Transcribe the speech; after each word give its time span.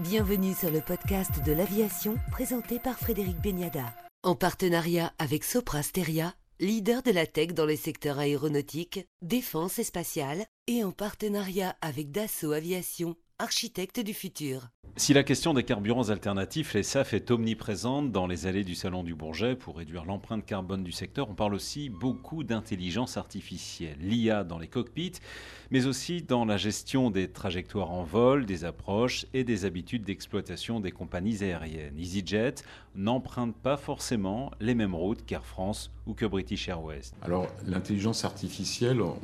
Bienvenue 0.00 0.54
sur 0.54 0.70
le 0.70 0.80
podcast 0.80 1.44
de 1.44 1.50
l'aviation 1.50 2.14
présenté 2.30 2.78
par 2.78 2.96
Frédéric 2.96 3.40
Beniada. 3.40 3.92
En 4.22 4.36
partenariat 4.36 5.12
avec 5.18 5.42
Sopra 5.42 5.82
Steria, 5.82 6.34
leader 6.60 7.02
de 7.02 7.10
la 7.10 7.26
tech 7.26 7.48
dans 7.48 7.66
les 7.66 7.76
secteurs 7.76 8.20
aéronautique, 8.20 9.04
défense 9.22 9.80
et 9.80 9.84
spatiale, 9.84 10.46
et 10.68 10.84
en 10.84 10.92
partenariat 10.92 11.74
avec 11.80 12.12
Dassault 12.12 12.52
Aviation, 12.52 13.16
architecte 13.38 14.00
du 14.00 14.14
futur. 14.14 14.68
Si 14.96 15.14
la 15.14 15.22
question 15.22 15.54
des 15.54 15.62
carburants 15.62 16.08
alternatifs, 16.08 16.74
les 16.74 16.82
SAF, 16.82 17.14
est 17.14 17.30
omniprésente 17.30 18.10
dans 18.10 18.26
les 18.26 18.46
allées 18.46 18.64
du 18.64 18.74
Salon 18.74 19.04
du 19.04 19.14
Bourget 19.14 19.54
pour 19.54 19.76
réduire 19.76 20.04
l'empreinte 20.04 20.44
carbone 20.44 20.82
du 20.82 20.90
secteur, 20.90 21.30
on 21.30 21.34
parle 21.34 21.54
aussi 21.54 21.88
beaucoup 21.88 22.42
d'intelligence 22.42 23.16
artificielle, 23.16 23.96
l'IA 24.00 24.42
dans 24.42 24.58
les 24.58 24.66
cockpits, 24.66 25.20
mais 25.70 25.86
aussi 25.86 26.22
dans 26.22 26.44
la 26.44 26.56
gestion 26.56 27.12
des 27.12 27.30
trajectoires 27.30 27.92
en 27.92 28.02
vol, 28.02 28.44
des 28.44 28.64
approches 28.64 29.24
et 29.34 29.44
des 29.44 29.64
habitudes 29.64 30.02
d'exploitation 30.02 30.80
des 30.80 30.90
compagnies 30.90 31.44
aériennes. 31.44 31.96
EasyJet 31.96 32.56
n'emprunte 32.96 33.54
pas 33.54 33.76
forcément 33.76 34.50
les 34.58 34.74
mêmes 34.74 34.96
routes 34.96 35.24
qu'Air 35.24 35.44
France 35.44 35.92
ou 36.06 36.14
que 36.14 36.26
British 36.26 36.68
Airways. 36.68 37.12
Alors 37.22 37.46
l'intelligence 37.64 38.24
artificielle, 38.24 39.00
on, 39.00 39.16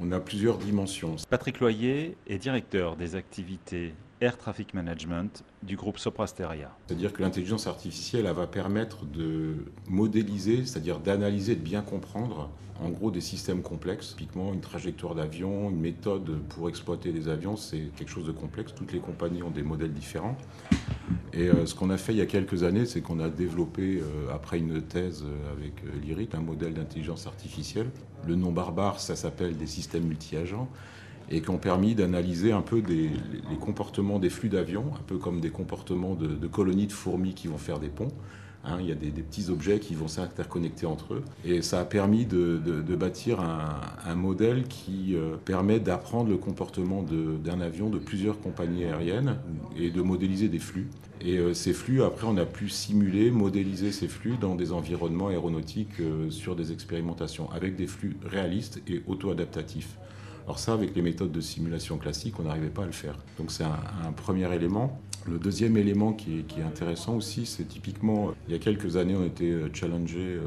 on 0.00 0.12
a 0.12 0.20
plusieurs 0.20 0.58
dimensions. 0.58 1.16
Patrick 1.28 1.60
Loyer 1.60 2.16
est 2.26 2.38
directeur 2.38 2.96
des 2.96 3.16
activités 3.16 3.92
Air 4.20 4.36
Traffic 4.36 4.74
Management 4.74 5.44
du 5.62 5.76
groupe 5.76 5.98
Soprasteria. 5.98 6.76
C'est-à-dire 6.86 7.12
que 7.12 7.22
l'intelligence 7.22 7.66
artificielle 7.66 8.26
elle 8.26 8.34
va 8.34 8.46
permettre 8.46 9.06
de 9.06 9.54
modéliser, 9.88 10.66
c'est-à-dire 10.66 11.00
d'analyser, 11.00 11.56
de 11.56 11.62
bien 11.62 11.80
comprendre 11.80 12.50
en 12.82 12.90
gros 12.90 13.10
des 13.10 13.22
systèmes 13.22 13.62
complexes. 13.62 14.14
Typiquement 14.16 14.52
une 14.52 14.60
trajectoire 14.60 15.14
d'avion, 15.14 15.70
une 15.70 15.80
méthode 15.80 16.38
pour 16.50 16.68
exploiter 16.68 17.12
des 17.12 17.28
avions, 17.28 17.56
c'est 17.56 17.90
quelque 17.96 18.10
chose 18.10 18.26
de 18.26 18.32
complexe. 18.32 18.74
Toutes 18.74 18.92
les 18.92 19.00
compagnies 19.00 19.42
ont 19.42 19.50
des 19.50 19.62
modèles 19.62 19.92
différents. 19.92 20.36
Et 21.32 21.48
euh, 21.48 21.64
ce 21.64 21.74
qu'on 21.74 21.90
a 21.90 21.96
fait 21.96 22.12
il 22.12 22.18
y 22.18 22.22
a 22.22 22.26
quelques 22.26 22.62
années, 22.62 22.86
c'est 22.86 23.00
qu'on 23.00 23.20
a 23.20 23.28
développé, 23.28 24.00
euh, 24.00 24.34
après 24.34 24.58
une 24.58 24.82
thèse 24.82 25.24
euh, 25.24 25.52
avec 25.52 25.82
l'IRIT, 26.02 26.34
un 26.34 26.40
modèle 26.40 26.74
d'intelligence 26.74 27.26
artificielle. 27.26 27.90
Le 28.26 28.34
nom 28.34 28.52
barbare, 28.52 29.00
ça 29.00 29.16
s'appelle 29.16 29.56
des 29.56 29.66
systèmes 29.66 30.04
multi-agents 30.04 30.68
et 31.30 31.40
qui 31.40 31.50
ont 31.50 31.58
permis 31.58 31.94
d'analyser 31.94 32.52
un 32.52 32.62
peu 32.62 32.82
les 32.86 33.10
comportements 33.60 34.18
des 34.18 34.30
flux 34.30 34.48
d'avions, 34.48 34.86
un 34.94 35.02
peu 35.06 35.16
comme 35.16 35.40
des 35.40 35.50
comportements 35.50 36.14
de, 36.14 36.46
colonies 36.46 36.86
de 36.86 36.92
fourmis 36.92 37.34
qui 37.34 37.48
vont 37.48 37.58
faire 37.58 37.78
des 37.78 37.88
ponts. 37.88 38.12
Hein, 38.62 38.76
il 38.80 38.88
y 38.88 38.92
a 38.92 38.94
des, 38.94 39.10
petits 39.10 39.48
objets 39.48 39.78
qui 39.78 39.94
vont 39.94 40.08
s'interconnecter 40.08 40.84
entre 40.84 41.14
eux. 41.14 41.22
Et 41.46 41.62
ça 41.62 41.80
a 41.80 41.84
permis 41.86 42.26
de, 42.26 42.58
bâtir 42.94 43.40
un, 43.40 44.14
modèle 44.14 44.64
qui 44.64 45.14
euh, 45.14 45.36
permet 45.42 45.80
d'apprendre 45.80 46.28
le 46.28 46.36
comportement 46.36 47.02
d'un 47.02 47.60
avion 47.62 47.88
de 47.88 47.98
plusieurs 47.98 48.38
compagnies 48.38 48.84
aériennes 48.84 49.38
et 49.78 49.90
de 49.90 50.02
modéliser 50.02 50.48
des 50.48 50.58
flux. 50.58 50.88
Et 51.22 51.38
euh, 51.38 51.54
ces 51.54 51.72
flux, 51.72 52.02
après, 52.02 52.26
on 52.26 52.36
a 52.36 52.44
pu 52.44 52.68
simuler, 52.68 53.30
modéliser 53.30 53.92
ces 53.92 54.08
flux 54.08 54.36
dans 54.38 54.54
des 54.54 54.72
environnements 54.72 55.28
aéronautiques 55.28 56.00
euh, 56.00 56.30
sur 56.30 56.54
des 56.54 56.72
expérimentations 56.72 57.50
avec 57.52 57.76
des 57.76 57.86
flux 57.86 58.16
réalistes 58.24 58.82
et 58.86 59.02
auto-adaptatifs. 59.06 59.96
Alors 60.50 60.58
ça, 60.58 60.72
avec 60.72 60.96
les 60.96 61.02
méthodes 61.02 61.30
de 61.30 61.40
simulation 61.40 61.96
classiques, 61.96 62.40
on 62.40 62.42
n'arrivait 62.42 62.70
pas 62.70 62.82
à 62.82 62.86
le 62.86 62.90
faire. 62.90 63.14
Donc 63.38 63.52
c'est 63.52 63.62
un, 63.62 64.10
premier 64.16 64.52
élément. 64.52 65.00
Le 65.24 65.38
deuxième 65.38 65.76
élément 65.76 66.12
qui 66.12 66.44
est, 66.58 66.62
intéressant 66.62 67.14
aussi, 67.14 67.46
c'est 67.46 67.68
typiquement, 67.68 68.32
il 68.48 68.54
y 68.54 68.56
a 68.56 68.58
quelques 68.58 68.96
années, 68.96 69.14
on 69.14 69.24
était 69.24 69.44
euh, 69.44 69.72
challengé 69.72 70.18
euh, 70.18 70.40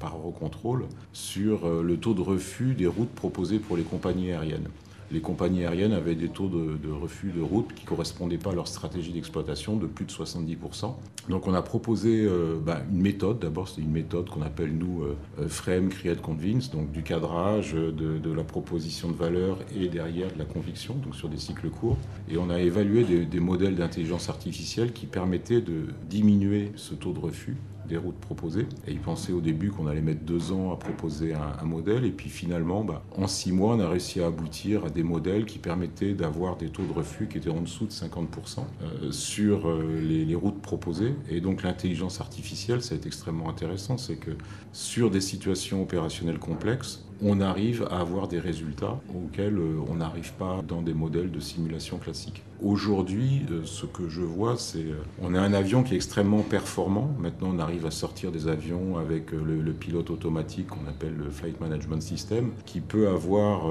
par 0.00 0.16
Eurocontrol 0.16 0.86
sur 1.12 1.64
euh, 1.64 1.80
le 1.84 1.96
taux 1.96 2.12
de 2.12 2.22
refus 2.22 2.74
des 2.74 2.88
routes 2.88 3.14
proposées 3.14 3.60
pour 3.60 3.76
les 3.76 3.84
compagnies 3.84 4.32
aériennes 4.32 4.66
les 5.10 5.20
compagnies 5.20 5.64
aériennes 5.64 5.92
avaient 5.92 6.14
des 6.14 6.28
taux 6.28 6.48
de, 6.48 6.90
refus 6.90 7.30
de 7.30 7.40
route 7.40 7.72
qui 7.74 7.84
ne 7.84 7.88
correspondaient 7.88 8.38
pas 8.38 8.50
à 8.50 8.54
leur 8.54 8.68
stratégie 8.68 9.12
d'exploitation 9.12 9.76
de 9.76 9.86
plus 9.86 10.04
de 10.04 10.10
70%. 10.10 10.94
Donc 11.28 11.46
on 11.46 11.54
a 11.54 11.62
proposé 11.62 12.24
euh, 12.24 12.58
bah, 12.60 12.80
une 12.90 13.00
méthode, 13.00 13.38
d'abord 13.38 13.68
c'est 13.68 13.80
une 13.80 13.90
méthode 13.90 14.28
qu'on 14.28 14.42
appelle 14.42 14.76
nous 14.76 15.02
euh, 15.02 15.48
Frame, 15.48 15.88
Create, 15.88 16.20
Convince, 16.20 16.70
donc 16.70 16.90
du 16.92 17.02
cadrage, 17.02 17.74
de, 17.74 18.32
la 18.32 18.44
proposition 18.44 19.10
de 19.10 19.16
valeur 19.16 19.58
et 19.76 19.88
derrière 19.88 20.32
de 20.32 20.38
la 20.38 20.44
conviction, 20.44 20.94
donc 20.94 21.16
sur 21.16 21.28
des 21.28 21.38
cycles 21.38 21.68
courts. 21.68 21.96
Et 22.30 22.38
on 22.38 22.48
a 22.48 22.60
évalué 22.60 23.04
des 23.24 23.40
modèles 23.40 23.74
d'intelligence 23.74 24.28
artificielle 24.28 24.92
qui 24.92 25.06
permettaient 25.06 25.60
de 25.60 25.86
diminuer 26.08 26.72
ce 26.76 26.94
taux 26.94 27.12
de 27.12 27.18
refus 27.18 27.56
routes 27.96 28.18
proposées. 28.18 28.66
Et 28.86 28.92
ils 28.92 29.00
pensaient 29.00 29.32
au 29.32 29.40
début 29.40 29.70
qu'on 29.70 29.86
allait 29.86 30.00
mettre 30.00 30.22
deux 30.22 30.52
ans 30.52 30.72
à 30.72 30.76
proposer 30.76 31.34
un, 31.34 31.64
modèle. 31.64 32.04
Et 32.04 32.10
puis 32.10 32.28
finalement, 32.28 32.84
bah, 32.84 33.02
en 33.16 33.26
six 33.26 33.52
mois, 33.52 33.76
on 33.76 33.80
a 33.80 33.88
réussi 33.88 34.20
à 34.20 34.26
aboutir 34.26 34.84
à 34.84 34.90
des 34.90 35.02
modèles 35.02 35.44
qui 35.44 35.58
permettaient 35.58 36.14
d'avoir 36.14 36.56
des 36.56 36.68
taux 36.68 36.84
de 36.84 36.92
refus 36.92 37.28
qui 37.28 37.38
étaient 37.38 37.50
en 37.50 37.60
dessous 37.60 37.86
de 37.86 37.92
50% 37.92 38.60
euh, 38.82 39.12
sur 39.12 39.68
euh, 39.68 40.00
les, 40.00 40.24
les, 40.24 40.34
routes 40.34 40.60
proposées. 40.60 41.14
Et 41.28 41.40
donc 41.40 41.62
l'intelligence 41.62 42.20
artificielle, 42.20 42.82
ça 42.82 42.94
a 42.94 42.98
été 42.98 43.06
extrêmement 43.06 43.48
intéressant. 43.48 43.98
C'est 43.98 44.16
que 44.16 44.32
sur 44.72 45.10
des 45.10 45.20
situations 45.20 45.82
opérationnelles 45.82 46.38
complexes, 46.38 47.04
on 47.22 47.40
arrive 47.40 47.86
à 47.90 48.00
avoir 48.00 48.28
des 48.28 48.38
résultats 48.38 48.98
auxquels 49.14 49.58
euh, 49.58 49.78
on 49.88 49.96
n'arrive 49.96 50.32
pas 50.34 50.60
dans 50.66 50.82
des 50.82 50.94
modèles 50.94 51.30
de 51.30 51.40
simulation 51.40 51.98
classiques. 51.98 52.42
Aujourd'hui, 52.62 53.42
euh, 53.50 53.62
ce 53.64 53.86
que 53.86 54.08
je 54.08 54.22
vois, 54.22 54.56
c'est 54.56 54.78
euh, 54.78 55.02
on 55.22 55.34
a 55.34 55.40
un 55.40 55.52
avion 55.52 55.82
qui 55.82 55.94
est 55.94 55.96
extrêmement 55.96 56.42
performant. 56.42 57.10
Maintenant, 57.18 57.50
on 57.54 57.58
arrive 57.58 57.86
à 57.86 57.90
sortir 57.90 58.32
des 58.32 58.48
avions 58.48 58.98
avec 58.98 59.32
le, 59.32 59.72
pilote 59.72 60.10
automatique 60.10 60.66
qu'on 60.68 60.88
appelle 60.88 61.14
le 61.16 61.30
Flight 61.30 61.60
Management 61.60 62.02
System, 62.02 62.50
qui 62.66 62.80
peut 62.80 63.08
avoir 63.08 63.70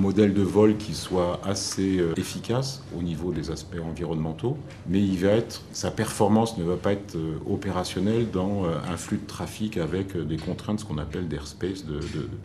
modèle 0.00 0.34
de 0.34 0.42
vol 0.42 0.76
qui 0.76 0.94
soit 0.94 1.40
assez 1.44 2.02
efficace 2.16 2.82
au 2.98 3.02
niveau 3.02 3.32
des 3.32 3.50
aspects 3.50 3.80
environnementaux, 3.84 4.56
mais 4.88 5.00
il 5.00 5.18
va 5.18 5.30
être, 5.30 5.62
sa 5.72 5.90
performance 5.90 6.58
ne 6.58 6.64
va 6.64 6.76
pas 6.76 6.92
être 6.92 7.16
opérationnelle 7.48 8.30
dans 8.30 8.64
un 8.64 8.96
flux 8.96 9.18
de 9.18 9.26
trafic 9.26 9.76
avec 9.76 10.16
des 10.16 10.36
contraintes, 10.36 10.80
ce 10.80 10.84
qu'on 10.84 10.98
appelle 10.98 11.28
d'airspace, 11.28 11.84
de, 11.84 12.00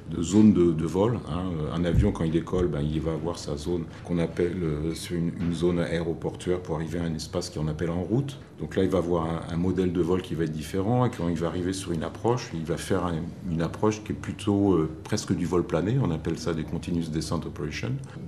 de 0.10 0.22
zone 0.22 0.54
de, 0.54 0.86
vol. 0.86 1.20
Hein. 1.30 1.44
Un 1.74 1.84
avion, 1.86 2.12
quand 2.12 2.24
il 2.24 2.32
décolle, 2.32 2.68
ben, 2.68 2.82
il 2.82 3.02
va 3.02 3.14
avoir 3.14 3.38
sa 3.38 3.58
zone 3.58 3.86
qu'on 4.04 4.20
appelle 4.20 4.58
euh, 4.62 4.94
une, 5.12 5.54
zone 5.54 5.80
aéroportuaire 5.80 6.60
pour 6.60 6.76
arriver 6.76 7.00
à 7.00 7.04
un 7.04 7.14
espace 7.14 7.50
qu'on 7.50 7.68
appelle 7.68 7.90
en 7.90 8.02
route. 8.02 8.38
Donc 8.60 8.76
là, 8.76 8.84
il 8.84 8.90
va 8.90 9.00
avoir 9.00 9.28
un, 9.52 9.58
modèle 9.58 9.92
de 9.92 10.02
vol 10.02 10.22
qui 10.22 10.34
va 10.34 10.46
être 10.46 10.52
différent. 10.52 11.06
Et 11.06 11.10
quand 11.10 11.28
il 11.28 11.36
va 11.36 11.48
arriver 11.48 11.74
sur 11.74 11.92
une 11.92 12.04
approche, 12.04 12.52
il 12.54 12.64
va 12.64 12.78
faire 12.78 13.12
une 13.52 13.62
approche 13.62 14.04
qui 14.04 14.14
est 14.14 14.16
plutôt 14.16 14.74
euh, 14.74 14.90
presque 15.04 15.34
du 15.34 15.46
vol 15.46 15.64
plané. 15.64 15.98
On 16.02 16.12
appelle 16.12 16.38
ça 16.38 16.54
des 16.54 16.64
Continuous 16.64 17.10
Descent 17.12 17.42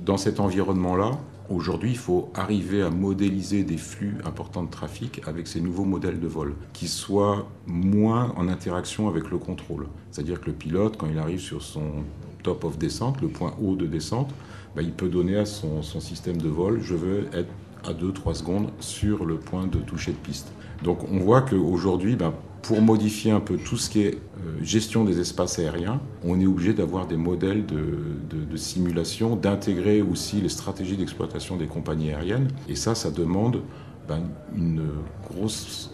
Dans 0.06 0.18
cet 0.18 0.40
environnement-là, 0.40 1.12
Aujourd'hui, 1.50 1.92
il 1.92 1.98
faut 1.98 2.30
arriver 2.34 2.82
à 2.82 2.90
modéliser 2.90 3.64
des 3.64 3.78
flux 3.78 4.18
importants 4.26 4.64
de 4.64 4.70
trafic 4.70 5.22
avec 5.26 5.48
ces 5.48 5.62
nouveaux 5.62 5.86
modèles 5.86 6.20
de 6.20 6.28
vol, 6.28 6.56
qui 6.74 6.90
soient 6.90 7.48
moins 7.66 8.34
en 8.36 8.50
interaction 8.50 9.08
avec 9.08 9.30
le 9.30 9.38
contrôle. 9.38 9.88
C'est-à-dire 10.12 10.42
que 10.42 10.48
le 10.48 10.54
pilote, 10.54 10.98
quand 10.98 11.08
il 11.08 11.18
arrive 11.18 11.40
sur 11.40 11.62
son 11.62 12.04
top 12.44 12.66
of 12.66 12.78
descente, 12.78 13.22
le 13.22 13.30
point 13.30 13.54
haut 13.62 13.78
de 13.78 13.86
descente, 13.86 14.34
bah, 14.76 14.82
il 14.82 14.92
peut 14.92 15.08
donner 15.08 15.38
à 15.38 15.46
son, 15.46 15.82
système 15.84 16.38
de 16.38 16.50
vol, 16.50 16.82
je 16.82 16.96
veux 16.96 17.28
être 17.32 17.50
à 17.86 17.94
2-3 17.94 18.34
secondes 18.34 18.70
sur 18.82 19.26
le 19.26 19.38
point 19.38 19.68
de 19.68 19.78
toucher 19.80 20.12
de 20.12 20.18
piste. 20.18 20.52
Donc 20.84 21.10
on 21.10 21.20
voit 21.20 21.42
qu'aujourd'hui, 21.42 22.18
bah, 22.18 22.34
pour 22.62 22.82
modifier 22.82 23.32
un 23.32 23.40
peu 23.40 23.56
tout 23.56 23.78
ce 23.78 23.90
qui 23.90 24.02
est 24.02 24.16
euh, 24.16 24.62
gestion 24.62 25.06
des 25.06 25.22
espaces 25.22 25.60
aériens, 25.60 26.02
on 26.28 26.40
est 26.40 26.46
obligé 26.46 26.74
d'avoir 26.74 27.08
des 27.08 27.18
modèles 27.18 27.66
de, 27.66 28.58
simulation, 28.58 29.36
d'intégrer 29.36 30.02
aussi 30.02 30.42
les 30.42 30.50
stratégies 30.50 30.98
d'exploitation 30.98 31.58
des 31.58 31.68
compagnies 31.68 32.10
aériennes. 32.10 32.50
Et 32.68 32.76
ça, 32.76 32.96
ça 32.96 33.12
demande 33.12 33.62
ben, 34.08 34.22
une 34.56 34.84
grosse 35.30 35.92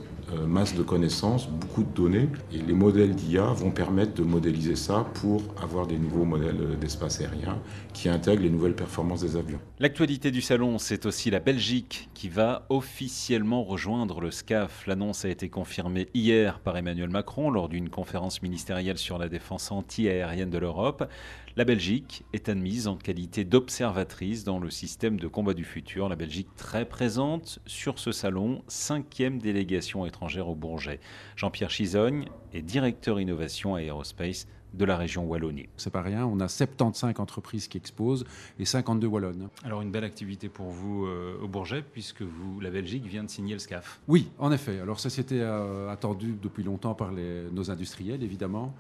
masse 0.48 0.76
de 0.76 0.84
connaissances, 0.84 1.48
beaucoup 1.48 1.84
de 1.84 1.94
données, 1.94 2.30
et 2.52 2.58
les 2.58 2.74
modèles 2.74 3.16
d'IA 3.16 3.46
vont 3.46 3.72
permettre 3.72 4.14
de 4.14 4.24
modéliser 4.24 4.76
ça 4.76 5.06
pour 5.16 5.44
avoir 5.62 5.88
des 5.88 5.98
nouveaux 5.98 6.26
modèles 6.26 6.62
euh, 6.62 6.76
d'espace 6.76 7.22
aérien 7.22 7.60
qui 7.94 8.10
intègrent 8.10 8.44
les 8.44 8.50
nouvelles 8.50 8.76
performances 8.76 9.22
des 9.22 9.36
avions. 9.36 9.60
L'actualité 9.80 10.32
du 10.32 10.42
salon, 10.42 10.78
c'est 10.78 11.06
aussi 11.06 11.30
la 11.30 11.40
Belgique 11.40 12.10
qui 12.14 12.30
va 12.30 12.66
officiellement 12.70 13.64
rejoindre 13.64 14.22
le 14.22 14.32
SCAF. 14.32 14.88
L'annonce 14.88 15.26
a 15.26 15.30
été 15.30 15.50
confirmée 15.50 16.08
hier 16.14 16.60
par 16.60 16.76
Emmanuel 16.78 17.10
Macron 17.10 17.52
lors 17.52 17.70
d'une 17.70 17.90
conférence 17.90 18.42
ministérielle 18.42 18.98
sur 18.98 19.18
la 19.18 19.30
défense 19.30 19.72
anti-aérienne 19.72 20.50
de 20.50 20.58
l'Europe. 20.58 21.08
La 21.56 21.66
Belgique 21.66 22.24
est 22.34 22.50
admise 22.50 22.88
en 22.88 22.96
qualité 22.96 23.44
d'observatrice 23.46 24.44
dans 24.44 24.58
le 24.58 24.72
système 24.72 25.20
de 25.20 25.28
combat 25.28 25.54
du 25.54 25.64
futur. 25.64 26.10
La 26.10 26.16
Belgique 26.16 26.48
très 26.58 26.84
présente 26.84 27.60
sur 27.68 28.00
ce 28.00 28.12
salon, 28.12 28.64
cinquième 28.68 29.38
délégation 29.38 30.08
étrangère 30.08 30.23
au 30.48 30.56
Bourget. 30.56 31.00
Jean-Pierre 31.36 31.70
Chisogne 31.70 32.26
est 32.54 32.62
directeur 32.62 33.20
innovation 33.20 33.76
aérospace 33.76 34.48
de 34.74 34.86
la 34.86 34.98
région 34.98 35.26
Wallonie. 35.26 35.70
C'est 35.78 35.92
pas 35.92 36.02
rien, 36.02 36.26
on 36.26 36.40
a 36.40 36.48
75 36.48 37.20
entreprises 37.20 37.68
qui 37.68 37.78
exposent 37.78 38.26
et 38.58 38.66
52 38.66 39.06
Wallonnes. 39.06 39.50
Alors 39.64 39.82
une 39.82 39.92
belle 39.92 40.04
activité 40.04 40.50
pour 40.50 40.70
vous 40.70 41.06
euh, 41.06 41.38
au 41.44 41.48
Bourget 41.48 41.84
puisque 41.84 42.24
vous, 42.24 42.60
la 42.60 42.72
Belgique 42.72 43.06
vient 43.06 43.24
de 43.24 43.30
signer 43.30 43.54
le 43.54 43.60
SCAF. 43.60 44.00
Oui, 44.08 44.32
en 44.40 44.52
effet. 44.52 44.80
Alors 44.80 45.00
ça 45.00 45.12
c'était 45.12 45.42
euh, 45.42 45.90
attendu 45.90 46.36
depuis 46.42 46.64
longtemps 46.64 46.96
par 46.96 47.12
nos 47.12 47.70
industriels 47.70 48.24
évidemment. 48.24 48.74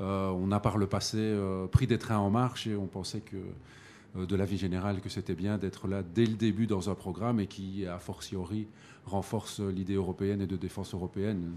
Euh, 0.00 0.28
on 0.30 0.50
a 0.50 0.58
par 0.60 0.76
le 0.76 0.86
passé 0.86 1.18
euh, 1.18 1.66
pris 1.66 1.86
des 1.86 1.98
trains 1.98 2.18
en 2.18 2.30
marche 2.30 2.66
et 2.66 2.74
on 2.74 2.86
pensait 2.86 3.20
que 3.20 3.36
de 4.14 4.36
la 4.36 4.44
vie 4.44 4.58
générale 4.58 5.00
que 5.00 5.08
c'était 5.08 5.34
bien 5.34 5.58
d'être 5.58 5.88
là 5.88 6.02
dès 6.02 6.26
le 6.26 6.34
début 6.34 6.66
dans 6.66 6.90
un 6.90 6.94
programme 6.94 7.40
et 7.40 7.46
qui, 7.46 7.86
a 7.86 7.98
fortiori, 7.98 8.68
renforce 9.04 9.60
l'idée 9.60 9.94
européenne 9.94 10.40
et 10.40 10.46
de 10.46 10.56
défense 10.56 10.94
européenne. 10.94 11.52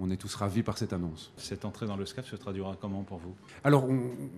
On 0.00 0.10
est 0.10 0.16
tous 0.16 0.34
ravis 0.34 0.62
par 0.62 0.78
cette 0.78 0.92
annonce. 0.92 1.32
Cette 1.36 1.64
entrée 1.64 1.86
dans 1.86 1.96
le 1.96 2.06
SCAF 2.06 2.26
se 2.26 2.36
traduira 2.36 2.76
comment 2.80 3.02
pour 3.02 3.18
vous? 3.18 3.34
Alors, 3.64 3.86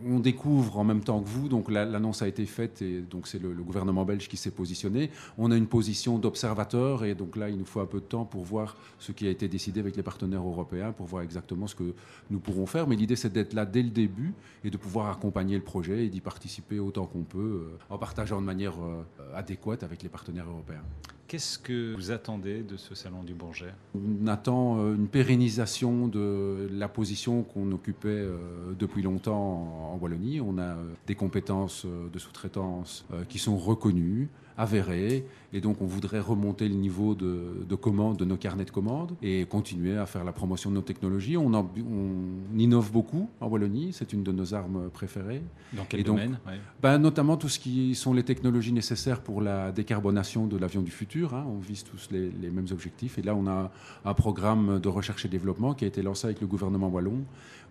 on, 0.06 0.18
découvre 0.18 0.78
en 0.78 0.84
même 0.84 1.02
temps 1.02 1.20
que 1.20 1.28
vous, 1.28 1.48
donc 1.48 1.70
l'annonce 1.70 2.22
a 2.22 2.28
été 2.28 2.46
faite 2.46 2.82
et 2.82 3.00
donc 3.00 3.26
c'est 3.26 3.40
le, 3.40 3.50
gouvernement 3.54 4.04
belge 4.04 4.28
qui 4.28 4.36
s'est 4.36 4.50
positionné. 4.50 5.10
On 5.38 5.50
a 5.50 5.56
une 5.56 5.66
position 5.66 6.18
d'observateur 6.18 7.04
et 7.04 7.14
donc 7.14 7.36
là, 7.36 7.48
il 7.48 7.56
nous 7.56 7.64
faut 7.64 7.80
un 7.80 7.86
peu 7.86 8.00
de 8.00 8.04
temps 8.04 8.24
pour 8.24 8.44
voir 8.44 8.76
ce 8.98 9.12
qui 9.12 9.26
a 9.26 9.30
été 9.30 9.48
décidé 9.48 9.80
avec 9.80 9.96
les 9.96 10.02
partenaires 10.02 10.46
européens, 10.46 10.92
pour 10.92 11.06
voir 11.06 11.22
exactement 11.22 11.66
ce 11.66 11.74
que 11.74 11.94
nous 12.30 12.40
pourrons 12.40 12.66
faire. 12.66 12.86
Mais 12.86 12.96
l'idée, 12.96 13.16
c'est 13.16 13.32
d'être 13.32 13.52
là 13.52 13.66
dès 13.66 13.82
le 13.82 13.90
début 13.90 14.34
et 14.64 14.70
de 14.70 14.76
pouvoir 14.76 15.10
accompagner 15.10 15.56
le 15.56 15.62
projet 15.62 16.06
et 16.06 16.08
d'y 16.08 16.20
participer 16.20 16.78
autant 16.78 17.06
qu'on 17.06 17.22
peut 17.22 17.38
euh, 17.38 17.78
en 17.90 17.98
partageant 17.98 18.40
de 18.40 18.46
manière 18.46 18.74
euh, 18.82 19.04
adéquate 19.34 19.82
avec 19.82 20.02
les 20.02 20.08
partenaires 20.08 20.48
européens. 20.48 20.84
Qu'est-ce 21.32 21.58
que 21.58 21.94
vous 21.94 22.10
attendez 22.10 22.62
de 22.62 22.76
ce 22.76 22.94
salon 22.94 23.22
du 23.22 23.32
Bourget? 23.32 23.72
On 23.94 24.26
attend 24.26 24.76
euh, 24.76 24.94
une 24.94 25.08
pérennisation 25.08 26.06
de 26.06 26.68
la 26.70 26.88
position 26.88 27.42
qu'on 27.42 27.72
occupait 27.72 28.08
euh, 28.08 28.36
depuis 28.78 29.00
longtemps 29.00 29.94
en 29.94 29.98
Wallonie. 29.98 30.42
On 30.42 30.58
a 30.58 30.74
euh, 30.74 30.92
des 31.06 31.14
compétences 31.14 31.86
de 31.86 32.18
sous-traitance 32.18 33.06
qui 33.30 33.38
sont 33.38 33.56
reconnues 33.56 34.28
avéré. 34.56 35.24
Et 35.54 35.60
donc, 35.60 35.82
on 35.82 35.86
voudrait 35.86 36.20
remonter 36.20 36.68
le 36.68 36.74
niveau 36.74 37.14
de, 37.14 37.64
de 37.68 37.74
commande 37.74 38.16
de 38.16 38.24
nos 38.24 38.36
carnets 38.36 38.64
de 38.64 38.70
commandes 38.70 39.12
et 39.22 39.44
continuer 39.44 39.96
à 39.96 40.06
faire 40.06 40.24
la 40.24 40.32
promotion 40.32 40.70
de 40.70 40.76
nos 40.76 40.82
technologies. 40.82 41.36
On, 41.36 41.52
on 41.52 42.58
innove 42.58 42.90
beaucoup 42.90 43.28
en 43.40 43.48
Wallonie, 43.48 43.92
c'est 43.92 44.12
une 44.12 44.22
de 44.22 44.32
nos 44.32 44.54
armes 44.54 44.88
préférées. 44.90 45.42
Dans 45.74 45.84
quel 45.88 46.02
domaine? 46.04 46.38
Ben, 46.82 46.98
Notamment 46.98 47.36
tout 47.36 47.48
ce 47.48 47.58
qui 47.58 47.94
sont 47.94 48.14
les 48.14 48.22
technologies 48.22 48.72
nécessaires 48.72 49.20
pour 49.20 49.42
la 49.42 49.72
décarbonation 49.72 50.46
de 50.46 50.56
l'avion 50.56 50.82
du 50.82 50.90
futur. 50.90 51.21
Hein. 51.32 51.44
On 51.46 51.58
vise 51.58 51.84
tous 51.84 52.08
les, 52.10 52.30
les, 52.30 52.50
mêmes 52.50 52.68
objectifs. 52.70 53.18
Et 53.18 53.22
là, 53.22 53.34
on 53.34 53.46
a 53.46 53.70
un 54.04 54.14
programme 54.14 54.80
de 54.80 54.88
recherche 54.88 55.24
et 55.24 55.28
développement 55.28 55.74
qui 55.74 55.84
a 55.84 55.88
été 55.88 56.02
lancé 56.02 56.26
avec 56.26 56.40
le 56.40 56.46
gouvernement 56.46 56.88
wallon 56.88 57.24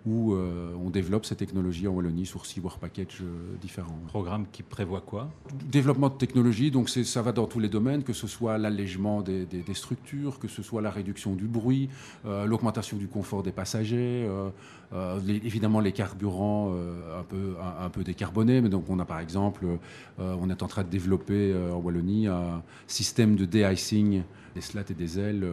où 0.05 0.33
euh, 0.33 0.73
on 0.83 0.89
développe 0.89 1.25
ces 1.25 1.35
technologies 1.35 1.87
en 1.87 1.91
Wallonie 1.91 2.25
sur 2.25 2.45
six 2.45 2.59
work 2.59 2.79
packages 2.79 3.21
euh, 3.21 3.55
différents. 3.61 3.99
Programme 4.07 4.45
qui 4.51 4.63
prévoit 4.63 5.01
quoi? 5.01 5.29
Développement 5.69 6.09
de 6.09 6.15
technologies, 6.15 6.71
donc 6.71 6.89
ça 6.89 7.21
va 7.21 7.31
dans 7.31 7.45
tous 7.45 7.59
les 7.59 7.69
domaines, 7.69 8.03
que 8.03 8.13
ce 8.13 8.27
soit 8.27 8.57
l'allègement 8.57 9.21
des, 9.21 9.47
structures, 9.73 10.39
que 10.39 10.47
ce 10.47 10.63
soit 10.63 10.81
la 10.81 10.89
réduction 10.89 11.35
du 11.35 11.45
bruit, 11.45 11.89
euh, 12.25 12.45
l'augmentation 12.45 12.97
du 12.97 13.07
confort 13.07 13.43
des 13.43 13.51
passagers, 13.51 14.27
évidemment 15.27 15.79
les 15.79 15.91
carburants 15.91 16.73
un, 16.73 17.23
peu, 17.23 17.55
un, 17.79 17.89
peu 17.89 18.03
décarbonés. 18.03 18.61
Mais 18.61 18.69
donc 18.69 18.89
on 18.89 18.99
a 18.99 19.05
par 19.05 19.19
exemple, 19.19 19.65
on 20.17 20.49
est 20.49 20.63
en 20.63 20.67
train 20.67 20.83
de 20.83 20.89
développer 20.89 21.55
en 21.71 21.77
Wallonie 21.77 22.27
un 22.27 22.61
système 22.87 23.35
de 23.35 23.45
de-icing 23.45 24.23
des 24.53 24.61
slats 24.61 24.83
et 24.89 24.93
des 24.93 25.19
ailes 25.19 25.47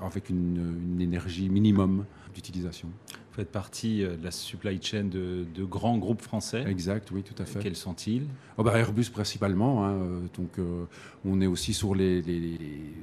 avec, 0.00 0.30
une 0.30 0.98
énergie 1.00 1.48
minimum 1.48 2.04
d'utilisation. 2.34 2.88
Vous 3.32 3.36
faites 3.36 3.50
partie 3.50 4.04
euh, 4.04 4.14
de 4.14 4.24
la 4.24 4.30
supply 4.30 4.78
chain 4.82 5.04
de, 5.04 5.46
grands 5.64 5.96
groupes 5.96 6.20
français. 6.20 6.64
Exact, 6.66 7.10
oui, 7.12 7.22
tout 7.22 7.40
à 7.42 7.46
fait. 7.46 7.60
Quels 7.60 7.76
sont-ils? 7.76 8.26
Oh 8.58 8.62
bah 8.62 8.78
Airbus 8.78 9.06
principalement. 9.10 9.86
Hein, 9.86 9.92
euh, 9.92 10.20
donc, 10.36 10.58
euh, 10.58 10.84
on 11.24 11.40
est 11.40 11.46
aussi 11.46 11.72
sur 11.72 11.94
les, 11.94 12.22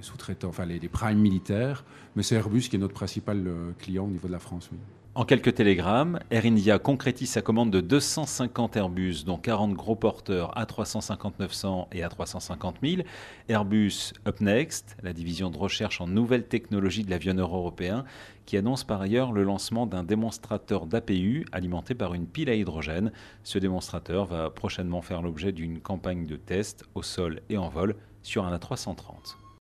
sous-traitants, 0.02 0.50
enfin 0.50 0.68
les, 0.68 0.78
les 0.78 0.88
primes 0.88 1.18
militaires, 1.18 1.84
mais 2.16 2.22
c'est 2.22 2.36
Airbus 2.36 2.62
qui 2.70 2.76
est 2.76 2.80
notre 2.80 2.94
principal 2.94 3.44
client 3.80 4.06
au 4.06 4.10
niveau 4.10 4.28
de 4.28 4.34
la 4.34 4.38
France. 4.38 4.70
Oui. 4.72 4.78
En 5.16 5.26
quelques 5.26 5.56
télégrammes, 5.56 6.20
Air 6.30 6.46
India 6.46 6.78
concrétise 6.78 7.32
sa 7.32 7.42
commande 7.42 7.72
de 7.72 7.82
250 7.82 8.78
Airbus, 8.78 9.24
dont 9.26 9.38
40 9.38 9.74
gros 9.74 9.96
porteurs 9.96 10.54
A350-900 10.56 11.88
et 11.92 12.04
A350-1000. 12.04 13.06
Airbus 13.50 14.14
Up 14.28 14.40
Next, 14.40 14.96
la 15.02 15.12
division 15.12 15.50
de 15.50 15.58
recherche 15.58 16.00
en 16.00 16.06
nouvelles 16.06 16.48
technologies 16.48 17.04
de 17.04 17.10
l'avionneur 17.10 17.56
européen, 17.56 18.06
qui 18.46 18.56
annonce 18.56 18.84
par 18.84 19.02
ailleurs 19.02 19.32
le 19.32 19.44
lancement 19.44 19.88
d'un 19.88 20.04
démonstrateur 20.04 20.86
d'APU 20.86 21.46
alimenté 21.52 21.96
par 21.96 22.14
une 22.14 22.28
pile 22.28 22.50
à 22.50 22.54
hydrogène. 22.54 23.12
Ce 23.44 23.58
démonstrateur 23.58 24.26
va 24.26 24.52
prochainement 24.52 25.02
faire 25.02 25.24
l'objet 25.24 25.52
d'une 25.52 25.80
campagne 25.80 26.28
de 26.28 26.36
test 26.36 26.86
au 26.94 27.02
sol 27.02 27.42
et 27.50 27.58
en 27.58 27.68
vol 27.68 27.96
sur 28.22 28.46
un 28.46 28.56
A330. 28.56 29.49